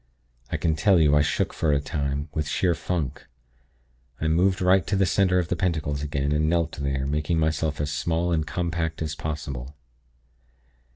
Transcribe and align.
I 0.51 0.57
can 0.57 0.75
tell 0.75 0.99
you, 0.99 1.15
I 1.15 1.21
shook 1.21 1.53
for 1.53 1.71
a 1.71 1.79
time, 1.79 2.27
with 2.33 2.47
sheer 2.47 2.73
funk. 2.73 3.27
I 4.19 4.27
moved 4.27 4.59
right 4.59 4.87
to 4.87 4.95
the 4.95 5.05
center 5.05 5.37
of 5.37 5.49
the 5.49 5.55
pentacles 5.55 6.01
again, 6.01 6.31
and 6.31 6.49
knelt 6.49 6.71
there, 6.71 7.05
making 7.05 7.37
myself 7.37 7.79
as 7.79 7.91
small 7.91 8.31
and 8.31 8.47
compact 8.47 9.03
as 9.03 9.13
possible. 9.13 9.75